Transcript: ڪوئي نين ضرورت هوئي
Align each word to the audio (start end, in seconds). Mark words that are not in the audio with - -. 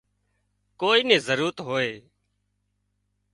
ڪوئي 0.79 0.99
نين 1.07 1.21
ضرورت 1.27 1.57
هوئي 1.67 1.93